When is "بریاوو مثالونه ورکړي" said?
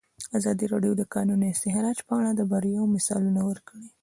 2.51-3.87